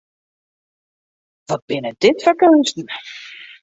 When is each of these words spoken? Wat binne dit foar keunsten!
Wat 1.47 1.61
binne 1.67 1.91
dit 2.03 2.17
foar 2.23 2.37
keunsten! 2.41 2.87